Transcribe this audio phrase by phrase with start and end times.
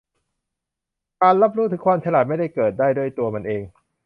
[1.21, 3.61] การรับรู้ถึงความฉลาดไม่ได้เกิดได้ด้วยตัวมันเอง